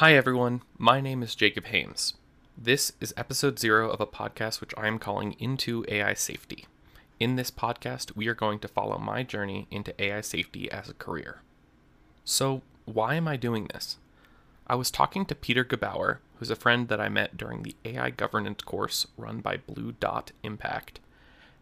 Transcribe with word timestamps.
Hi, 0.00 0.14
everyone. 0.14 0.62
My 0.78 1.02
name 1.02 1.22
is 1.22 1.34
Jacob 1.34 1.66
Haimes. 1.66 2.14
This 2.56 2.94
is 3.02 3.12
episode 3.18 3.58
zero 3.58 3.90
of 3.90 4.00
a 4.00 4.06
podcast 4.06 4.62
which 4.62 4.72
I 4.74 4.86
am 4.86 4.98
calling 4.98 5.36
Into 5.38 5.84
AI 5.88 6.14
Safety. 6.14 6.64
In 7.18 7.36
this 7.36 7.50
podcast, 7.50 8.16
we 8.16 8.26
are 8.26 8.34
going 8.34 8.60
to 8.60 8.66
follow 8.66 8.96
my 8.96 9.22
journey 9.22 9.66
into 9.70 9.92
AI 10.02 10.22
safety 10.22 10.70
as 10.70 10.88
a 10.88 10.94
career. 10.94 11.42
So, 12.24 12.62
why 12.86 13.16
am 13.16 13.28
I 13.28 13.36
doing 13.36 13.66
this? 13.66 13.98
I 14.66 14.74
was 14.74 14.90
talking 14.90 15.26
to 15.26 15.34
Peter 15.34 15.66
Gebauer, 15.66 16.20
who's 16.38 16.48
a 16.48 16.56
friend 16.56 16.88
that 16.88 16.98
I 16.98 17.10
met 17.10 17.36
during 17.36 17.62
the 17.62 17.76
AI 17.84 18.08
governance 18.08 18.62
course 18.62 19.06
run 19.18 19.40
by 19.40 19.58
Blue 19.58 19.92
Dot 19.92 20.32
Impact, 20.42 20.98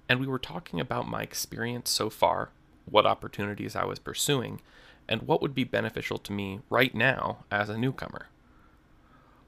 and 0.09 0.20
we 0.20 0.29
were 0.29 0.39
talking 0.39 0.79
about 0.79 1.09
my 1.09 1.23
experience 1.23 1.91
so 1.91 2.09
far, 2.09 2.50
what 2.89 3.05
opportunities 3.05 3.75
I 3.75 3.84
was 3.84 3.98
pursuing, 3.98 4.61
and 5.09 5.22
what 5.22 5.40
would 5.40 5.54
be 5.54 5.64
beneficial 5.64 6.18
to 6.18 6.32
me 6.32 6.61
right 6.68 6.95
now 6.95 7.45
as 7.50 7.68
a 7.68 7.79
newcomer. 7.79 8.27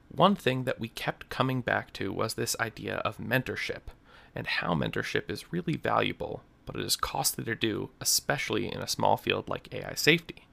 One 0.09 0.35
thing 0.35 0.63
that 0.63 0.79
we 0.79 0.89
kept 0.89 1.29
coming 1.29 1.61
back 1.61 1.93
to 1.93 2.11
was 2.11 2.33
this 2.33 2.55
idea 2.59 2.95
of 2.97 3.17
mentorship 3.17 3.93
and 4.35 4.47
how 4.47 4.73
mentorship 4.73 5.29
is 5.29 5.53
really 5.53 5.77
valuable, 5.77 6.43
but 6.65 6.75
it 6.75 6.85
is 6.85 6.95
costly 6.95 7.43
to 7.45 7.55
do, 7.55 7.91
especially 8.01 8.71
in 8.71 8.81
a 8.81 8.87
small 8.87 9.17
field 9.17 9.47
like 9.47 9.73
AI 9.73 9.93
safety. 9.95 10.47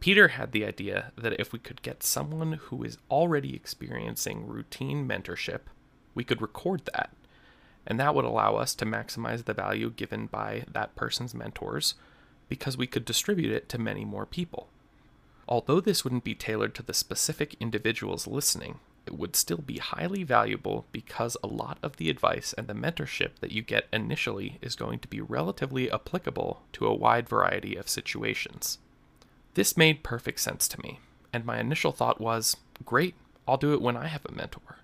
Peter 0.00 0.28
had 0.28 0.52
the 0.52 0.64
idea 0.64 1.12
that 1.16 1.38
if 1.40 1.52
we 1.52 1.58
could 1.58 1.82
get 1.82 2.02
someone 2.02 2.52
who 2.52 2.84
is 2.84 2.98
already 3.10 3.54
experiencing 3.54 4.46
routine 4.46 5.08
mentorship, 5.08 5.60
we 6.14 6.22
could 6.22 6.40
record 6.40 6.82
that. 6.92 7.12
And 7.86 7.98
that 7.98 8.14
would 8.14 8.24
allow 8.24 8.56
us 8.56 8.74
to 8.76 8.86
maximize 8.86 9.44
the 9.44 9.54
value 9.54 9.90
given 9.90 10.26
by 10.26 10.64
that 10.72 10.94
person's 10.94 11.34
mentors 11.34 11.94
because 12.48 12.76
we 12.76 12.86
could 12.86 13.04
distribute 13.04 13.52
it 13.52 13.68
to 13.68 13.78
many 13.78 14.04
more 14.04 14.26
people. 14.26 14.68
Although 15.48 15.80
this 15.80 16.04
wouldn't 16.04 16.24
be 16.24 16.34
tailored 16.34 16.74
to 16.74 16.82
the 16.82 16.94
specific 16.94 17.54
individuals 17.60 18.26
listening, 18.26 18.80
it 19.06 19.18
would 19.18 19.34
still 19.34 19.58
be 19.58 19.78
highly 19.78 20.22
valuable 20.22 20.84
because 20.92 21.36
a 21.42 21.46
lot 21.46 21.78
of 21.82 21.96
the 21.96 22.10
advice 22.10 22.52
and 22.52 22.66
the 22.66 22.74
mentorship 22.74 23.38
that 23.40 23.52
you 23.52 23.62
get 23.62 23.86
initially 23.90 24.58
is 24.60 24.76
going 24.76 24.98
to 24.98 25.08
be 25.08 25.22
relatively 25.22 25.90
applicable 25.90 26.62
to 26.74 26.86
a 26.86 26.94
wide 26.94 27.26
variety 27.26 27.74
of 27.74 27.88
situations. 27.88 28.78
This 29.54 29.78
made 29.78 30.02
perfect 30.02 30.40
sense 30.40 30.68
to 30.68 30.80
me, 30.82 31.00
and 31.32 31.46
my 31.46 31.58
initial 31.58 31.92
thought 31.92 32.20
was 32.20 32.58
great, 32.84 33.14
I'll 33.46 33.56
do 33.56 33.72
it 33.72 33.80
when 33.80 33.96
I 33.96 34.08
have 34.08 34.26
a 34.26 34.32
mentor. 34.32 34.80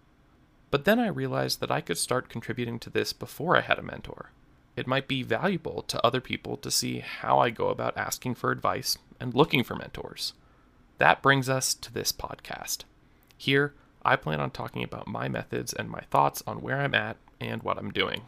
But 0.70 0.86
then 0.86 0.98
I 0.98 1.08
realized 1.08 1.60
that 1.60 1.70
I 1.70 1.82
could 1.82 1.98
start 1.98 2.30
contributing 2.30 2.78
to 2.80 2.90
this 2.90 3.12
before 3.12 3.58
I 3.58 3.60
had 3.60 3.78
a 3.78 3.82
mentor. 3.82 4.30
It 4.76 4.86
might 4.86 5.06
be 5.06 5.22
valuable 5.22 5.82
to 5.82 6.04
other 6.04 6.20
people 6.20 6.56
to 6.58 6.70
see 6.70 6.98
how 6.98 7.38
I 7.38 7.50
go 7.50 7.68
about 7.68 7.96
asking 7.96 8.34
for 8.34 8.50
advice 8.50 8.98
and 9.20 9.34
looking 9.34 9.62
for 9.62 9.76
mentors. 9.76 10.32
That 10.98 11.22
brings 11.22 11.48
us 11.48 11.74
to 11.74 11.92
this 11.92 12.12
podcast. 12.12 12.84
Here, 13.36 13.74
I 14.04 14.16
plan 14.16 14.40
on 14.40 14.50
talking 14.50 14.82
about 14.82 15.06
my 15.06 15.28
methods 15.28 15.72
and 15.72 15.88
my 15.88 16.00
thoughts 16.10 16.42
on 16.46 16.60
where 16.60 16.80
I'm 16.80 16.94
at 16.94 17.16
and 17.40 17.62
what 17.62 17.78
I'm 17.78 17.90
doing. 17.90 18.22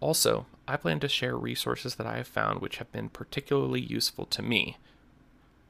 Also, 0.00 0.46
I 0.66 0.76
plan 0.76 1.00
to 1.00 1.08
share 1.08 1.36
resources 1.36 1.94
that 1.96 2.06
I 2.06 2.16
have 2.16 2.28
found 2.28 2.60
which 2.60 2.78
have 2.78 2.90
been 2.92 3.08
particularly 3.08 3.80
useful 3.80 4.26
to 4.26 4.42
me. 4.42 4.78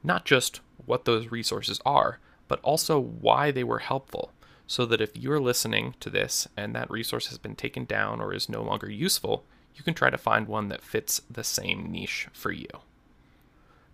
Not 0.02 0.24
just 0.24 0.60
what 0.86 1.04
those 1.04 1.30
resources 1.30 1.80
are, 1.84 2.18
but 2.48 2.60
also 2.60 3.00
why 3.00 3.50
they 3.50 3.64
were 3.64 3.78
helpful, 3.80 4.32
so 4.66 4.86
that 4.86 5.00
if 5.00 5.16
you're 5.16 5.40
listening 5.40 5.94
to 6.00 6.10
this 6.10 6.48
and 6.56 6.74
that 6.74 6.90
resource 6.90 7.28
has 7.28 7.38
been 7.38 7.56
taken 7.56 7.84
down 7.84 8.20
or 8.20 8.32
is 8.32 8.48
no 8.48 8.62
longer 8.62 8.90
useful, 8.90 9.44
you 9.74 9.82
can 9.82 9.94
try 9.94 10.10
to 10.10 10.18
find 10.18 10.46
one 10.46 10.68
that 10.68 10.82
fits 10.82 11.20
the 11.30 11.44
same 11.44 11.90
niche 11.90 12.28
for 12.32 12.52
you. 12.52 12.68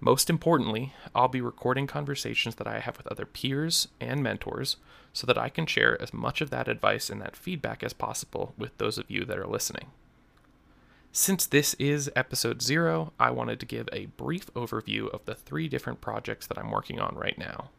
Most 0.00 0.30
importantly, 0.30 0.94
I'll 1.14 1.28
be 1.28 1.42
recording 1.42 1.86
conversations 1.86 2.54
that 2.54 2.66
I 2.66 2.78
have 2.80 2.96
with 2.96 3.06
other 3.06 3.26
peers 3.26 3.88
and 4.00 4.22
mentors 4.22 4.76
so 5.12 5.26
that 5.26 5.36
I 5.36 5.50
can 5.50 5.66
share 5.66 6.00
as 6.00 6.14
much 6.14 6.40
of 6.40 6.48
that 6.50 6.68
advice 6.68 7.10
and 7.10 7.20
that 7.20 7.36
feedback 7.36 7.82
as 7.82 7.92
possible 7.92 8.54
with 8.56 8.76
those 8.78 8.96
of 8.96 9.10
you 9.10 9.24
that 9.26 9.38
are 9.38 9.46
listening. 9.46 9.88
Since 11.12 11.46
this 11.46 11.74
is 11.74 12.10
episode 12.14 12.62
zero, 12.62 13.12
I 13.18 13.30
wanted 13.30 13.60
to 13.60 13.66
give 13.66 13.88
a 13.92 14.06
brief 14.06 14.46
overview 14.54 15.12
of 15.12 15.24
the 15.24 15.34
three 15.34 15.68
different 15.68 16.00
projects 16.00 16.46
that 16.46 16.56
I'm 16.56 16.70
working 16.70 17.00
on 17.00 17.16
right 17.16 17.36
now. 17.36 17.70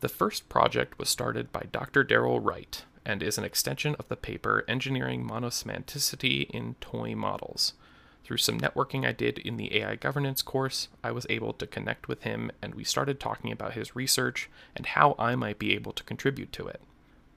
The 0.00 0.08
first 0.08 0.48
project 0.48 0.98
was 0.98 1.10
started 1.10 1.52
by 1.52 1.66
Dr. 1.70 2.02
Daryl 2.02 2.42
Wright 2.42 2.84
and 3.04 3.22
is 3.22 3.38
an 3.38 3.44
extension 3.44 3.94
of 3.98 4.08
the 4.08 4.16
paper 4.16 4.64
Engineering 4.68 5.26
Monosemanticity 5.26 6.48
in 6.50 6.74
Toy 6.80 7.14
Models. 7.14 7.74
Through 8.24 8.36
some 8.36 8.60
networking 8.60 9.06
I 9.06 9.12
did 9.12 9.38
in 9.38 9.56
the 9.56 9.76
AI 9.76 9.96
governance 9.96 10.42
course, 10.42 10.88
I 11.02 11.10
was 11.10 11.26
able 11.28 11.52
to 11.54 11.66
connect 11.66 12.06
with 12.06 12.22
him 12.22 12.52
and 12.62 12.74
we 12.74 12.84
started 12.84 13.18
talking 13.18 13.50
about 13.50 13.72
his 13.72 13.96
research 13.96 14.48
and 14.76 14.86
how 14.86 15.14
I 15.18 15.34
might 15.34 15.58
be 15.58 15.74
able 15.74 15.92
to 15.92 16.04
contribute 16.04 16.52
to 16.52 16.68
it. 16.68 16.80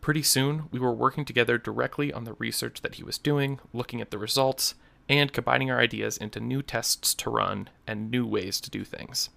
Pretty 0.02 0.22
soon, 0.22 0.64
we 0.70 0.80
were 0.80 0.94
working 0.94 1.24
together 1.24 1.58
directly 1.58 2.12
on 2.12 2.26
the 2.26 2.34
research 2.34 2.82
that 2.82 2.96
he 2.96 3.04
was 3.04 3.18
doing, 3.18 3.60
looking 3.72 4.02
at 4.02 4.12
the 4.12 4.18
results, 4.18 4.76
and 5.08 5.34
combining 5.34 5.72
our 5.72 5.80
ideas 5.80 6.18
into 6.18 6.40
new 6.40 6.62
tests 6.62 7.14
to 7.14 7.30
run 7.30 7.70
and 7.88 8.12
new 8.12 8.26
ways 8.26 8.60
to 8.62 8.70
do 8.70 8.84
things. 8.84 9.30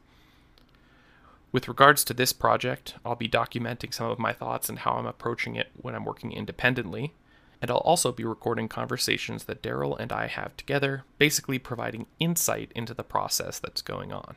With 1.57 1.69
regards 1.69 2.05
to 2.05 2.13
this 2.13 2.35
project, 2.35 2.97
I'll 3.03 3.17
be 3.17 3.31
documenting 3.31 3.95
some 3.95 4.11
of 4.11 4.19
my 4.19 4.35
thoughts 4.35 4.69
and 4.69 4.81
how 4.81 4.97
I'm 4.97 5.07
approaching 5.07 5.57
it 5.57 5.71
when 5.75 5.95
I'm 5.95 6.05
working 6.05 6.31
independently, 6.31 7.15
and 7.63 7.71
I'll 7.71 7.79
also 7.79 8.13
be 8.13 8.25
recording 8.25 8.69
conversations 8.69 9.45
that 9.45 9.63
Daryl 9.63 9.99
and 9.99 10.13
I 10.13 10.27
have 10.27 10.55
together, 10.59 11.05
basically 11.17 11.59
providing 11.59 12.09
insight 12.21 12.73
into 12.75 12.93
the 12.93 13.03
process 13.03 13.59
that's 13.59 13.81
going 13.81 14.13
on. 14.13 14.37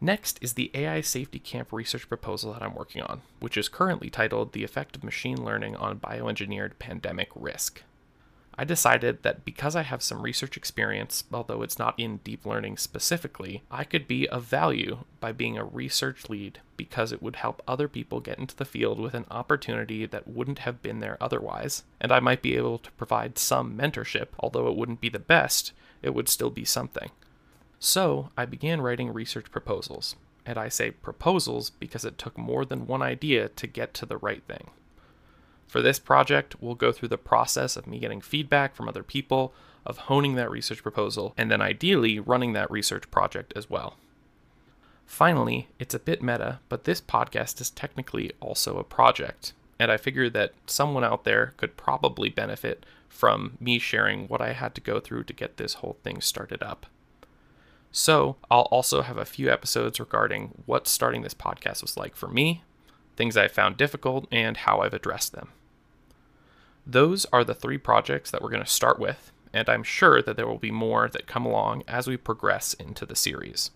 Next 0.00 0.40
is 0.42 0.54
the 0.54 0.72
AI 0.74 1.02
Safety 1.02 1.38
Camp 1.38 1.72
research 1.72 2.08
proposal 2.08 2.52
that 2.52 2.64
I'm 2.64 2.74
working 2.74 3.02
on, 3.02 3.22
which 3.38 3.56
is 3.56 3.68
currently 3.68 4.10
titled 4.10 4.54
The 4.54 4.64
Effect 4.64 4.96
of 4.96 5.04
Machine 5.04 5.44
Learning 5.44 5.76
on 5.76 6.00
Bioengineered 6.00 6.80
Pandemic 6.80 7.28
Risk. 7.36 7.84
I 8.56 8.64
decided 8.64 9.22
that 9.22 9.44
because 9.44 9.74
I 9.74 9.82
have 9.82 10.02
some 10.02 10.22
research 10.22 10.56
experience, 10.56 11.24
although 11.32 11.62
it's 11.62 11.78
not 11.78 11.98
in 11.98 12.18
deep 12.18 12.46
learning 12.46 12.76
specifically, 12.76 13.64
I 13.70 13.82
could 13.82 14.06
be 14.06 14.28
of 14.28 14.44
value 14.44 14.98
by 15.18 15.32
being 15.32 15.58
a 15.58 15.64
research 15.64 16.28
lead 16.28 16.60
because 16.76 17.10
it 17.10 17.22
would 17.22 17.36
help 17.36 17.62
other 17.66 17.88
people 17.88 18.20
get 18.20 18.38
into 18.38 18.54
the 18.54 18.64
field 18.64 19.00
with 19.00 19.14
an 19.14 19.26
opportunity 19.30 20.06
that 20.06 20.28
wouldn't 20.28 20.60
have 20.60 20.82
been 20.82 21.00
there 21.00 21.18
otherwise, 21.20 21.82
and 22.00 22.12
I 22.12 22.20
might 22.20 22.42
be 22.42 22.56
able 22.56 22.78
to 22.78 22.92
provide 22.92 23.38
some 23.38 23.76
mentorship, 23.76 24.28
although 24.38 24.68
it 24.68 24.76
wouldn't 24.76 25.00
be 25.00 25.08
the 25.08 25.18
best, 25.18 25.72
it 26.00 26.14
would 26.14 26.28
still 26.28 26.50
be 26.50 26.64
something. 26.64 27.10
So 27.80 28.30
I 28.36 28.44
began 28.44 28.80
writing 28.80 29.12
research 29.12 29.50
proposals, 29.50 30.14
and 30.46 30.58
I 30.58 30.68
say 30.68 30.92
proposals 30.92 31.70
because 31.70 32.04
it 32.04 32.18
took 32.18 32.38
more 32.38 32.64
than 32.64 32.86
one 32.86 33.02
idea 33.02 33.48
to 33.48 33.66
get 33.66 33.94
to 33.94 34.06
the 34.06 34.16
right 34.16 34.42
thing. 34.46 34.70
For 35.66 35.82
this 35.82 35.98
project, 35.98 36.56
we'll 36.60 36.74
go 36.74 36.92
through 36.92 37.08
the 37.08 37.18
process 37.18 37.76
of 37.76 37.86
me 37.86 37.98
getting 37.98 38.20
feedback 38.20 38.74
from 38.74 38.88
other 38.88 39.02
people, 39.02 39.52
of 39.84 39.98
honing 39.98 40.34
that 40.36 40.50
research 40.50 40.82
proposal, 40.82 41.34
and 41.36 41.50
then 41.50 41.60
ideally 41.60 42.18
running 42.18 42.52
that 42.52 42.70
research 42.70 43.10
project 43.10 43.52
as 43.56 43.68
well. 43.68 43.96
Finally, 45.06 45.68
it's 45.78 45.94
a 45.94 45.98
bit 45.98 46.22
meta, 46.22 46.60
but 46.68 46.84
this 46.84 47.00
podcast 47.00 47.60
is 47.60 47.70
technically 47.70 48.32
also 48.40 48.78
a 48.78 48.84
project, 48.84 49.52
and 49.78 49.92
I 49.92 49.96
figure 49.96 50.30
that 50.30 50.54
someone 50.66 51.04
out 51.04 51.24
there 51.24 51.52
could 51.56 51.76
probably 51.76 52.30
benefit 52.30 52.86
from 53.08 53.56
me 53.60 53.78
sharing 53.78 54.26
what 54.28 54.40
I 54.40 54.52
had 54.52 54.74
to 54.74 54.80
go 54.80 55.00
through 55.00 55.24
to 55.24 55.32
get 55.32 55.56
this 55.56 55.74
whole 55.74 55.96
thing 56.02 56.20
started 56.20 56.62
up. 56.62 56.86
So, 57.92 58.36
I'll 58.50 58.62
also 58.62 59.02
have 59.02 59.18
a 59.18 59.24
few 59.24 59.50
episodes 59.50 60.00
regarding 60.00 60.62
what 60.66 60.88
starting 60.88 61.22
this 61.22 61.34
podcast 61.34 61.82
was 61.82 61.96
like 61.96 62.16
for 62.16 62.26
me, 62.26 62.64
things 63.16 63.36
I've 63.36 63.52
found 63.52 63.76
difficult, 63.76 64.26
and 64.30 64.56
how 64.56 64.80
I've 64.80 64.94
addressed 64.94 65.32
them. 65.32 65.50
Those 66.86 67.24
are 67.32 67.44
the 67.44 67.54
three 67.54 67.78
projects 67.78 68.30
that 68.30 68.42
we're 68.42 68.50
going 68.50 68.64
to 68.64 68.68
start 68.70 68.98
with, 68.98 69.32
and 69.52 69.68
I'm 69.68 69.84
sure 69.84 70.20
that 70.20 70.36
there 70.36 70.46
will 70.46 70.58
be 70.58 70.70
more 70.70 71.08
that 71.08 71.26
come 71.26 71.46
along 71.46 71.84
as 71.88 72.06
we 72.06 72.16
progress 72.16 72.74
into 72.74 73.06
the 73.06 73.16
series. 73.16 73.70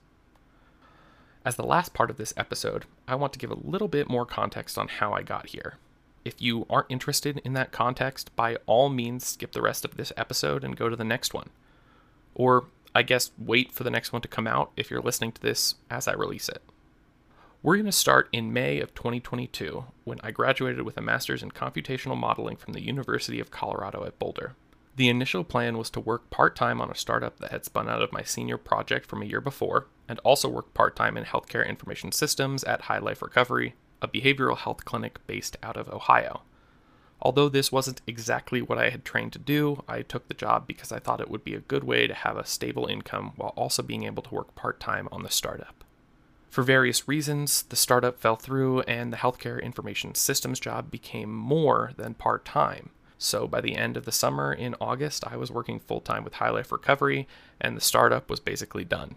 As 1.45 1.57
the 1.57 1.63
last 1.63 1.95
part 1.95 2.11
of 2.11 2.19
this 2.19 2.35
episode, 2.37 2.85
I 3.07 3.15
want 3.15 3.33
to 3.33 3.39
give 3.39 3.51
a 3.51 3.55
little 3.55 3.89
bit 3.89 4.11
more 4.11 4.27
context 4.27 4.77
on 4.77 4.89
how 4.89 5.13
I 5.13 5.23
got 5.23 5.51
here. 5.51 5.79
If 6.25 6.43
you 6.43 6.67
aren't 6.69 6.91
interested 6.91 7.41
in 7.45 7.55
that 7.55 7.73
context, 7.73 8.35
by 8.37 8.57
all 8.67 8.91
means 8.91 9.25
skip 9.25 9.53
the 9.53 9.63
rest 9.63 9.85
of 9.85 9.97
this 9.97 10.13
episode 10.17 10.63
and 10.63 10.77
go 10.77 10.91
to 10.91 10.97
the 10.97 11.05
next 11.05 11.33
one. 11.33 11.49
Or, 12.35 12.67
I 12.95 13.03
guess, 13.03 13.31
wait 13.39 13.73
for 13.73 13.85
the 13.85 13.91
next 13.91 14.13
one 14.13 14.21
to 14.21 14.29
come 14.29 14.47
out 14.47 14.73
if 14.77 14.91
you're 14.91 15.01
listening 15.01 15.33
to 15.33 15.41
this 15.41 15.77
as 15.89 16.07
I 16.07 16.13
release 16.13 16.49
it. 16.51 16.61
We're 17.61 17.75
going 17.75 17.87
to 17.87 17.93
start 17.93 18.29
in 18.33 18.53
May 18.53 18.79
of 18.79 18.95
2022 18.95 19.85
when 20.05 20.21
I 20.23 20.31
graduated 20.31 20.83
with 20.83 20.97
a 20.97 21.01
master's 21.01 21.43
in 21.43 21.51
computational 21.51 22.17
modeling 22.17 22.55
from 22.55 22.73
the 22.73 22.85
University 22.85 23.41
of 23.41 23.51
Colorado 23.51 24.05
at 24.05 24.17
Boulder. 24.21 24.55
The 24.95 25.09
initial 25.09 25.43
plan 25.43 25.77
was 25.77 25.91
to 25.91 26.01
work 26.01 26.31
part 26.31 26.55
time 26.55 26.81
on 26.81 26.89
a 26.89 26.95
startup 26.95 27.41
that 27.41 27.51
had 27.51 27.65
spun 27.65 27.89
out 27.89 28.01
of 28.01 28.13
my 28.13 28.23
senior 28.23 28.59
project 28.59 29.07
from 29.07 29.23
a 29.23 29.27
year 29.27 29.41
before, 29.41 29.89
and 30.09 30.21
also 30.21 30.49
work 30.49 30.73
part 30.73 30.95
time 30.95 31.17
in 31.17 31.25
healthcare 31.25 31.69
information 31.69 32.13
systems 32.13 32.63
at 32.63 32.83
High 32.83 33.01
Life 33.01 33.23
Recovery, 33.23 33.75
a 34.01 34.07
behavioral 34.07 34.59
health 34.59 34.85
clinic 34.85 35.19
based 35.27 35.57
out 35.61 35.77
of 35.77 35.89
Ohio. 35.89 36.43
Although 37.21 37.49
this 37.49 37.73
wasn't 37.73 38.03
exactly 38.07 38.63
what 38.63 38.79
I 38.79 38.91
had 38.91 39.05
trained 39.05 39.33
to 39.33 39.41
do, 39.41 39.83
I 39.89 40.03
took 40.03 40.29
the 40.29 40.35
job 40.35 40.69
because 40.69 40.93
I 40.93 41.01
thought 41.01 41.21
it 41.21 41.29
would 41.29 41.43
be 41.43 41.55
a 41.55 41.61
good 41.61 41.83
way 41.83 42.07
to 42.07 42.15
have 42.15 42.37
a 42.37 42.47
stable 42.47 42.87
income 42.87 43.33
while 43.35 43.53
also 43.57 43.83
being 43.83 44.05
able 44.05 44.23
to 44.23 44.35
work 44.35 44.55
part 44.55 44.79
time 44.79 45.09
on 45.11 45.25
the 45.25 45.29
startup. 45.29 45.83
For 46.51 46.63
various 46.63 47.07
reasons, 47.07 47.63
the 47.63 47.77
startup 47.77 48.19
fell 48.19 48.37
through 48.37 48.81
and 48.83 49.13
the 49.13 49.19
healthcare 49.19 49.63
information 49.63 50.15
systems 50.15 50.59
job 50.59 50.91
became 50.91 51.33
more 51.33 51.93
than 51.97 52.15
part 52.15 52.45
time. 52.45 52.91
So 53.19 53.47
by 53.47 53.61
the 53.61 53.77
end 53.77 53.97
of 53.97 54.05
the 54.05 54.13
summer 54.13 54.53
in 54.53 54.77
August, 54.81 55.27
I 55.27 55.37
was 55.37 55.51
working 55.51 55.81
full 55.81 56.01
time 56.01 56.25
with 56.25 56.35
High 56.35 56.51
Life 56.51 56.73
Recovery, 56.73 57.27
and 57.61 57.77
the 57.77 57.81
startup 57.81 58.31
was 58.31 58.41
basically 58.41 58.85
done. 58.85 59.17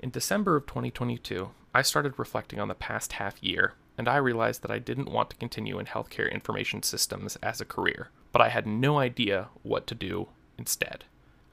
In 0.00 0.10
December 0.10 0.56
of 0.56 0.66
2022, 0.66 1.50
I 1.74 1.82
started 1.82 2.18
reflecting 2.18 2.58
on 2.58 2.68
the 2.68 2.74
past 2.74 3.12
half 3.12 3.42
year, 3.42 3.74
and 3.98 4.08
I 4.08 4.16
realized 4.16 4.62
that 4.62 4.70
I 4.70 4.78
didn't 4.78 5.10
want 5.12 5.30
to 5.30 5.36
continue 5.36 5.78
in 5.78 5.86
healthcare 5.86 6.30
information 6.30 6.82
systems 6.82 7.36
as 7.36 7.60
a 7.60 7.66
career, 7.66 8.08
but 8.32 8.42
I 8.42 8.48
had 8.48 8.66
no 8.66 8.98
idea 8.98 9.48
what 9.62 9.86
to 9.88 9.94
do 9.94 10.28
instead. 10.58 11.04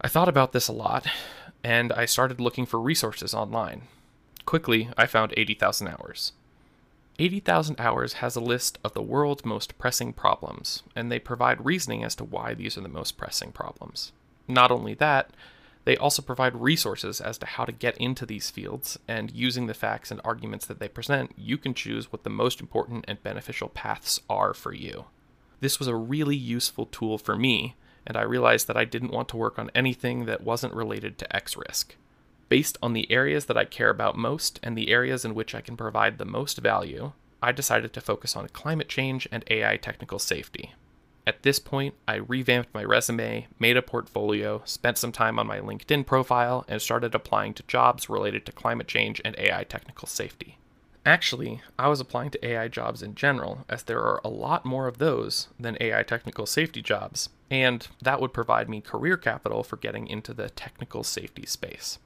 I 0.02 0.08
thought 0.08 0.30
about 0.30 0.54
this 0.54 0.68
a 0.68 0.74
lot, 0.74 1.06
and 1.64 1.92
I 1.94 2.06
started 2.06 2.40
looking 2.40 2.66
for 2.66 2.80
resources 2.80 3.34
online. 3.34 3.84
Quickly, 4.46 4.90
I 4.98 5.06
found 5.06 5.34
80,000 5.38 5.88
Hours. 5.88 6.34
80,000 7.20 7.80
Hours 7.80 8.14
has 8.14 8.36
a 8.36 8.42
list 8.42 8.80
of 8.84 8.94
the 8.94 9.02
world's 9.02 9.46
most 9.46 9.78
pressing 9.78 10.14
problems, 10.14 10.84
and 10.96 11.12
they 11.12 11.20
provide 11.20 11.66
reasoning 11.66 12.04
as 12.04 12.16
to 12.16 12.24
why 12.24 12.54
these 12.54 12.78
are 12.78 12.82
the 12.82 12.88
most 12.88 13.18
pressing 13.18 13.52
problems. 13.52 14.12
Not 14.48 14.72
only 14.72 14.94
that, 14.96 15.30
they 15.86 15.98
also 15.98 16.22
provide 16.22 16.56
resources 16.56 17.20
as 17.20 17.38
to 17.40 17.46
how 17.46 17.66
to 17.66 17.72
get 17.72 17.98
into 17.98 18.26
these 18.26 18.50
fields, 18.50 18.98
and 19.08 19.32
using 19.32 19.68
the 19.68 19.74
facts 19.74 20.12
and 20.12 20.22
arguments 20.24 20.66
that 20.66 20.80
they 20.80 20.88
present, 20.88 21.34
you 21.38 21.58
can 21.58 21.74
choose 21.74 22.12
what 22.12 22.24
the 22.24 22.30
most 22.30 22.62
important 22.62 23.06
and 23.08 23.22
beneficial 23.22 23.70
paths 23.70 24.20
are 24.30 24.54
for 24.54 24.74
you. 24.74 25.06
This 25.60 25.80
was 25.80 25.88
a 25.88 25.96
really 25.96 26.36
useful 26.36 26.86
tool 26.86 27.18
for 27.18 27.36
me, 27.36 27.76
and 28.06 28.18
I 28.18 28.24
realized 28.24 28.68
that 28.68 28.78
I 28.78 28.86
didn't 28.86 29.12
want 29.12 29.30
to 29.30 29.38
work 29.38 29.60
on 29.60 29.72
anything 29.76 30.26
that 30.26 30.44
wasn't 30.44 30.74
related 30.74 31.18
to 31.20 31.36
X 31.36 31.56
risk. 31.56 31.96
Based 32.50 32.78
on 32.82 32.94
the 32.94 33.12
areas 33.12 33.46
that 33.46 33.58
I 33.58 33.66
care 33.66 33.90
about 33.90 34.18
most 34.18 34.60
and 34.62 34.78
the 34.78 34.90
areas 34.90 35.26
in 35.26 35.34
which 35.34 35.56
I 35.56 35.62
can 35.62 35.78
provide 35.78 36.18
the 36.18 36.26
most 36.26 36.60
value, 36.60 37.14
I 37.42 37.52
decided 37.52 37.94
to 37.94 38.02
focus 38.02 38.36
on 38.36 38.48
climate 38.50 38.90
change 38.90 39.28
and 39.32 39.44
AI 39.50 39.78
technical 39.78 40.20
safety. 40.20 40.74
At 41.26 41.44
this 41.44 41.58
point, 41.58 41.96
I 42.08 42.16
revamped 42.16 42.74
my 42.74 42.84
resume, 42.84 43.48
made 43.58 43.78
a 43.78 43.82
portfolio, 43.82 44.62
spent 44.66 44.98
some 44.98 45.14
time 45.14 45.40
on 45.40 45.48
my 45.48 45.60
LinkedIn 45.60 46.06
profile, 46.06 46.66
and 46.68 46.82
started 46.82 47.16
applying 47.16 47.54
to 47.56 47.64
jobs 47.64 48.10
related 48.10 48.46
to 48.46 48.52
climate 48.52 48.88
change 48.88 49.22
and 49.24 49.36
AI 49.38 49.64
technical 49.64 50.08
safety. 50.08 50.58
Actually, 51.06 51.62
I 51.78 51.88
was 51.88 52.00
applying 52.00 52.30
to 52.32 52.46
AI 52.46 52.68
jobs 52.68 53.02
in 53.02 53.16
general, 53.16 53.66
as 53.68 53.84
there 53.84 54.02
are 54.02 54.22
a 54.24 54.30
lot 54.30 54.66
more 54.66 54.88
of 54.88 54.98
those 54.98 55.48
than 55.60 55.78
AI 55.82 56.04
technical 56.04 56.46
safety 56.46 56.82
jobs, 56.82 57.30
and 57.50 57.88
that 58.02 58.22
would 58.22 58.34
provide 58.34 58.70
me 58.70 58.82
career 58.82 59.18
capital 59.18 59.64
for 59.64 59.78
getting 59.78 60.08
into 60.08 60.34
the 60.34 60.50
technical 60.50 61.04
safety 61.04 61.46
space. 61.46 62.00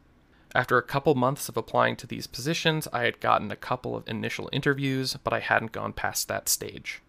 After 0.57 0.79
a 0.79 0.81
couple 0.81 1.13
months 1.13 1.49
of 1.49 1.55
applying 1.55 1.97
to 1.97 2.07
these 2.07 2.25
positions, 2.25 2.87
I 2.91 3.03
had 3.03 3.19
gotten 3.19 3.51
a 3.51 3.55
couple 3.55 3.95
of 3.95 4.09
initial 4.09 4.49
interviews, 4.51 5.15
but 5.23 5.31
I 5.31 5.39
hadn't 5.39 5.71
gone 5.71 5.93
past 5.93 6.27
that 6.27 6.49
stage. 6.49 7.03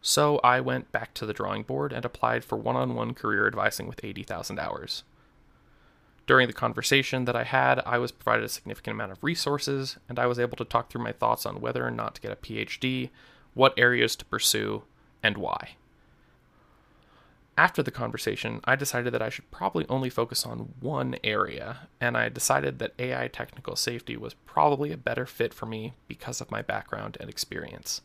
So 0.00 0.38
I 0.38 0.60
went 0.60 0.90
back 0.90 1.12
to 1.14 1.26
the 1.26 1.34
drawing 1.34 1.64
board 1.64 1.92
and 1.92 2.02
applied 2.02 2.46
for 2.46 2.56
one 2.56 2.76
on 2.76 2.94
one 2.94 3.12
career 3.12 3.46
advising 3.46 3.88
with 3.88 4.02
80,000 4.02 4.58
hours. 4.58 5.04
During 6.26 6.46
the 6.46 6.54
conversation 6.54 7.26
that 7.26 7.36
I 7.36 7.44
had, 7.44 7.82
I 7.84 7.98
was 7.98 8.10
provided 8.10 8.46
a 8.46 8.48
significant 8.48 8.94
amount 8.94 9.12
of 9.12 9.22
resources, 9.22 9.98
and 10.08 10.18
I 10.18 10.24
was 10.24 10.38
able 10.38 10.56
to 10.56 10.64
talk 10.64 10.88
through 10.88 11.04
my 11.04 11.12
thoughts 11.12 11.44
on 11.44 11.60
whether 11.60 11.86
or 11.86 11.90
not 11.90 12.14
to 12.14 12.22
get 12.22 12.32
a 12.32 12.36
PhD, 12.36 13.10
what 13.52 13.78
areas 13.78 14.16
to 14.16 14.24
pursue, 14.24 14.84
and 15.22 15.36
why. 15.36 15.76
After 17.56 17.84
the 17.84 17.92
conversation, 17.92 18.60
I 18.64 18.74
decided 18.74 19.14
that 19.14 19.22
I 19.22 19.28
should 19.28 19.50
probably 19.52 19.86
only 19.88 20.10
focus 20.10 20.44
on 20.44 20.74
one 20.80 21.14
area, 21.22 21.88
and 22.00 22.16
I 22.16 22.28
decided 22.28 22.80
that 22.80 22.94
AI 22.98 23.28
technical 23.28 23.76
safety 23.76 24.16
was 24.16 24.34
probably 24.34 24.90
a 24.90 24.96
better 24.96 25.24
fit 25.24 25.54
for 25.54 25.66
me 25.66 25.94
because 26.08 26.40
of 26.40 26.50
my 26.50 26.62
background 26.62 27.16
and 27.20 27.30
experience. 27.30 28.00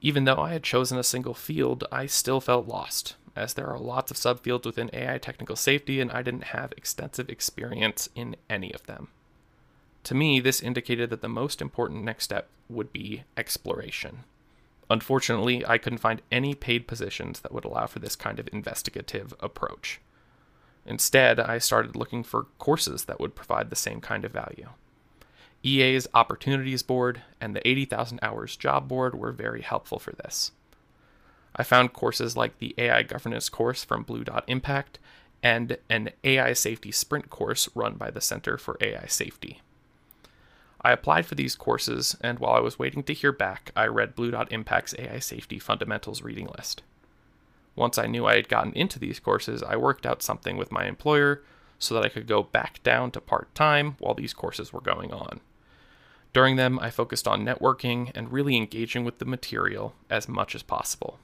Even 0.00 0.24
though 0.24 0.38
I 0.38 0.52
had 0.52 0.62
chosen 0.62 0.98
a 0.98 1.02
single 1.02 1.34
field, 1.34 1.84
I 1.90 2.06
still 2.06 2.40
felt 2.40 2.68
lost, 2.68 3.16
as 3.34 3.54
there 3.54 3.66
are 3.66 3.78
lots 3.78 4.12
of 4.12 4.16
subfields 4.16 4.64
within 4.64 4.90
AI 4.92 5.18
technical 5.18 5.56
safety, 5.56 6.00
and 6.00 6.12
I 6.12 6.22
didn't 6.22 6.44
have 6.44 6.72
extensive 6.76 7.28
experience 7.28 8.08
in 8.14 8.36
any 8.48 8.72
of 8.72 8.86
them. 8.86 9.08
To 10.04 10.14
me, 10.14 10.38
this 10.38 10.60
indicated 10.60 11.10
that 11.10 11.22
the 11.22 11.28
most 11.28 11.60
important 11.60 12.04
next 12.04 12.24
step 12.24 12.48
would 12.68 12.92
be 12.92 13.24
exploration. 13.36 14.22
Unfortunately, 14.88 15.66
I 15.66 15.78
couldn't 15.78 15.98
find 15.98 16.22
any 16.30 16.54
paid 16.54 16.86
positions 16.86 17.40
that 17.40 17.52
would 17.52 17.64
allow 17.64 17.86
for 17.86 17.98
this 17.98 18.16
kind 18.16 18.38
of 18.38 18.48
investigative 18.52 19.34
approach. 19.40 20.00
Instead, 20.84 21.40
I 21.40 21.58
started 21.58 21.96
looking 21.96 22.22
for 22.22 22.46
courses 22.58 23.04
that 23.04 23.18
would 23.18 23.34
provide 23.34 23.70
the 23.70 23.76
same 23.76 24.00
kind 24.00 24.24
of 24.24 24.32
value. 24.32 24.68
EA's 25.64 26.06
Opportunities 26.14 26.84
Board 26.84 27.22
and 27.40 27.56
the 27.56 27.66
80,000 27.66 28.20
Hours 28.22 28.56
Job 28.56 28.86
Board 28.86 29.18
were 29.18 29.32
very 29.32 29.62
helpful 29.62 29.98
for 29.98 30.12
this. 30.12 30.52
I 31.56 31.64
found 31.64 31.92
courses 31.92 32.36
like 32.36 32.58
the 32.58 32.74
AI 32.78 33.02
Governance 33.02 33.48
course 33.48 33.82
from 33.82 34.04
Blue 34.04 34.22
Dot 34.22 34.44
Impact 34.46 35.00
and 35.42 35.78
an 35.90 36.10
AI 36.22 36.52
Safety 36.52 36.92
Sprint 36.92 37.30
course 37.30 37.68
run 37.74 37.94
by 37.94 38.10
the 38.10 38.20
Center 38.20 38.58
for 38.58 38.76
AI 38.80 39.06
Safety. 39.06 39.60
I 40.86 40.92
applied 40.92 41.26
for 41.26 41.34
these 41.34 41.56
courses, 41.56 42.16
and 42.20 42.38
while 42.38 42.52
I 42.54 42.60
was 42.60 42.78
waiting 42.78 43.02
to 43.02 43.12
hear 43.12 43.32
back, 43.32 43.72
I 43.74 43.86
read 43.86 44.14
Blue 44.14 44.30
Dot 44.30 44.52
Impact's 44.52 44.94
AI 44.96 45.18
Safety 45.18 45.58
Fundamentals 45.58 46.22
reading 46.22 46.46
list. 46.56 46.84
Once 47.74 47.98
I 47.98 48.06
knew 48.06 48.24
I 48.24 48.36
had 48.36 48.48
gotten 48.48 48.72
into 48.74 49.00
these 49.00 49.18
courses, 49.18 49.64
I 49.64 49.74
worked 49.74 50.06
out 50.06 50.22
something 50.22 50.56
with 50.56 50.70
my 50.70 50.84
employer 50.86 51.42
so 51.80 51.92
that 51.92 52.04
I 52.04 52.08
could 52.08 52.28
go 52.28 52.44
back 52.44 52.80
down 52.84 53.10
to 53.10 53.20
part 53.20 53.52
time 53.52 53.96
while 53.98 54.14
these 54.14 54.32
courses 54.32 54.72
were 54.72 54.80
going 54.80 55.12
on. 55.12 55.40
During 56.32 56.54
them, 56.54 56.78
I 56.78 56.90
focused 56.90 57.26
on 57.26 57.44
networking 57.44 58.12
and 58.14 58.30
really 58.30 58.56
engaging 58.56 59.04
with 59.04 59.18
the 59.18 59.24
material 59.24 59.96
as 60.08 60.28
much 60.28 60.54
as 60.54 60.62
possible. 60.62 61.18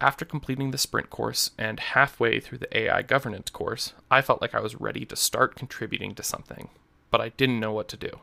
After 0.00 0.24
completing 0.24 0.70
the 0.70 0.78
sprint 0.78 1.10
course 1.10 1.50
and 1.58 1.80
halfway 1.80 2.40
through 2.40 2.56
the 2.56 2.74
AI 2.74 3.02
governance 3.02 3.50
course, 3.50 3.92
I 4.10 4.22
felt 4.22 4.40
like 4.40 4.54
I 4.54 4.60
was 4.60 4.80
ready 4.80 5.04
to 5.04 5.16
start 5.16 5.54
contributing 5.54 6.14
to 6.14 6.22
something, 6.22 6.70
but 7.10 7.20
I 7.20 7.28
didn't 7.28 7.60
know 7.60 7.72
what 7.72 7.88
to 7.88 7.98
do. 7.98 8.20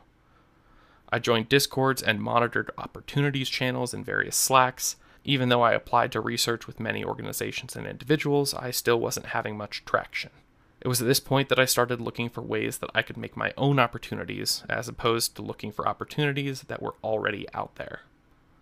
I 1.10 1.18
joined 1.18 1.48
Discords 1.48 2.02
and 2.02 2.20
monitored 2.20 2.70
opportunities 2.76 3.48
channels 3.48 3.94
in 3.94 4.04
various 4.04 4.36
Slacks. 4.36 4.96
Even 5.24 5.48
though 5.48 5.62
I 5.62 5.72
applied 5.72 6.12
to 6.12 6.20
research 6.20 6.66
with 6.66 6.80
many 6.80 7.04
organizations 7.04 7.76
and 7.76 7.86
individuals, 7.86 8.54
I 8.54 8.70
still 8.70 9.00
wasn't 9.00 9.26
having 9.26 9.56
much 9.56 9.84
traction. 9.84 10.30
It 10.80 10.88
was 10.88 11.00
at 11.00 11.08
this 11.08 11.20
point 11.20 11.48
that 11.48 11.58
I 11.58 11.64
started 11.64 12.00
looking 12.00 12.28
for 12.28 12.40
ways 12.40 12.78
that 12.78 12.90
I 12.94 13.02
could 13.02 13.16
make 13.16 13.36
my 13.36 13.52
own 13.56 13.78
opportunities, 13.78 14.62
as 14.68 14.86
opposed 14.86 15.34
to 15.34 15.42
looking 15.42 15.72
for 15.72 15.88
opportunities 15.88 16.62
that 16.62 16.80
were 16.80 16.94
already 17.02 17.46
out 17.52 17.74
there. 17.76 18.02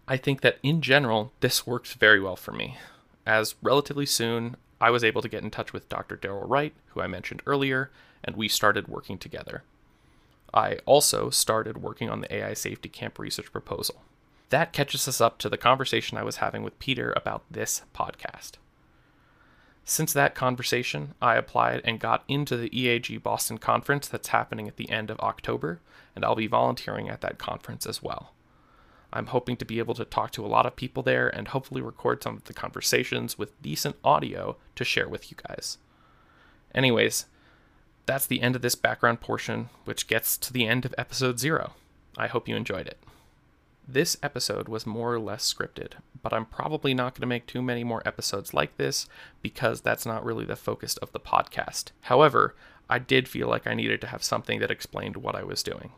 I 0.08 0.16
think 0.16 0.40
that 0.40 0.58
in 0.62 0.80
general, 0.80 1.32
this 1.40 1.66
worked 1.66 1.94
very 1.94 2.20
well 2.20 2.36
for 2.36 2.52
me, 2.52 2.78
as 3.26 3.56
relatively 3.60 4.06
soon 4.06 4.56
I 4.80 4.90
was 4.90 5.04
able 5.04 5.20
to 5.22 5.28
get 5.28 5.42
in 5.42 5.50
touch 5.50 5.72
with 5.72 5.88
Dr. 5.88 6.16
Daryl 6.16 6.48
Wright, 6.48 6.72
who 6.88 7.00
I 7.00 7.06
mentioned 7.06 7.42
earlier, 7.44 7.90
and 8.24 8.36
we 8.36 8.48
started 8.48 8.88
working 8.88 9.18
together. 9.18 9.62
I 10.54 10.78
also 10.86 11.30
started 11.30 11.82
working 11.82 12.08
on 12.08 12.20
the 12.20 12.34
AI 12.34 12.54
Safety 12.54 12.88
Camp 12.88 13.18
research 13.18 13.52
proposal. 13.52 14.02
That 14.50 14.72
catches 14.72 15.08
us 15.08 15.20
up 15.20 15.38
to 15.38 15.48
the 15.48 15.56
conversation 15.56 16.16
I 16.16 16.22
was 16.22 16.36
having 16.36 16.62
with 16.62 16.78
Peter 16.78 17.12
about 17.16 17.44
this 17.50 17.82
podcast. 17.94 18.52
Since 19.84 20.12
that 20.12 20.34
conversation, 20.34 21.14
I 21.22 21.36
applied 21.36 21.80
and 21.84 22.00
got 22.00 22.24
into 22.26 22.56
the 22.56 22.70
EAG 22.70 23.22
Boston 23.22 23.58
conference 23.58 24.08
that's 24.08 24.28
happening 24.28 24.66
at 24.66 24.76
the 24.76 24.90
end 24.90 25.10
of 25.10 25.20
October, 25.20 25.80
and 26.14 26.24
I'll 26.24 26.34
be 26.34 26.48
volunteering 26.48 27.08
at 27.08 27.20
that 27.20 27.38
conference 27.38 27.86
as 27.86 28.02
well. 28.02 28.32
I'm 29.12 29.26
hoping 29.26 29.56
to 29.58 29.64
be 29.64 29.78
able 29.78 29.94
to 29.94 30.04
talk 30.04 30.32
to 30.32 30.44
a 30.44 30.48
lot 30.48 30.66
of 30.66 30.74
people 30.74 31.02
there 31.02 31.28
and 31.28 31.48
hopefully 31.48 31.80
record 31.80 32.22
some 32.22 32.36
of 32.36 32.44
the 32.44 32.52
conversations 32.52 33.38
with 33.38 33.60
decent 33.62 33.96
audio 34.02 34.56
to 34.74 34.84
share 34.84 35.08
with 35.08 35.30
you 35.30 35.36
guys. 35.48 35.78
Anyways, 36.74 37.26
that's 38.06 38.26
the 38.26 38.40
end 38.40 38.56
of 38.56 38.62
this 38.62 38.76
background 38.76 39.20
portion, 39.20 39.68
which 39.84 40.06
gets 40.06 40.38
to 40.38 40.52
the 40.52 40.66
end 40.66 40.84
of 40.84 40.94
episode 40.96 41.38
zero. 41.38 41.72
I 42.16 42.28
hope 42.28 42.48
you 42.48 42.56
enjoyed 42.56 42.86
it. 42.86 42.98
This 43.88 44.16
episode 44.22 44.68
was 44.68 44.86
more 44.86 45.14
or 45.14 45.20
less 45.20 45.52
scripted, 45.52 45.92
but 46.22 46.32
I'm 46.32 46.46
probably 46.46 46.94
not 46.94 47.14
going 47.14 47.20
to 47.20 47.26
make 47.26 47.46
too 47.46 47.62
many 47.62 47.84
more 47.84 48.02
episodes 48.04 48.54
like 48.54 48.76
this 48.76 49.06
because 49.42 49.80
that's 49.80 50.06
not 50.06 50.24
really 50.24 50.44
the 50.44 50.56
focus 50.56 50.96
of 50.96 51.12
the 51.12 51.20
podcast. 51.20 51.90
However, 52.02 52.56
I 52.88 52.98
did 52.98 53.28
feel 53.28 53.48
like 53.48 53.66
I 53.66 53.74
needed 53.74 54.00
to 54.00 54.08
have 54.08 54.24
something 54.24 54.60
that 54.60 54.70
explained 54.70 55.16
what 55.16 55.36
I 55.36 55.44
was 55.44 55.62
doing. 55.62 55.90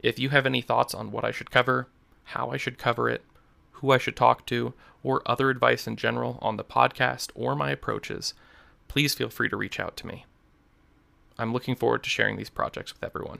If 0.00 0.18
you 0.18 0.30
have 0.30 0.46
any 0.46 0.62
thoughts 0.62 0.94
on 0.94 1.10
what 1.10 1.24
I 1.24 1.30
should 1.30 1.50
cover, 1.50 1.88
how 2.24 2.50
I 2.50 2.56
should 2.56 2.78
cover 2.78 3.08
it, 3.08 3.22
who 3.72 3.90
I 3.92 3.98
should 3.98 4.16
talk 4.16 4.46
to, 4.46 4.74
or 5.02 5.22
other 5.24 5.48
advice 5.48 5.86
in 5.86 5.96
general 5.96 6.38
on 6.42 6.56
the 6.56 6.64
podcast 6.64 7.30
or 7.34 7.54
my 7.54 7.70
approaches, 7.70 8.34
please 8.88 9.14
feel 9.14 9.30
free 9.30 9.48
to 9.48 9.56
reach 9.56 9.80
out 9.80 9.96
to 9.98 10.06
me. 10.06 10.26
I'm 11.40 11.52
looking 11.52 11.74
forward 11.74 12.02
to 12.04 12.10
sharing 12.10 12.36
these 12.36 12.50
projects 12.50 12.92
with 12.92 13.02
everyone. 13.02 13.38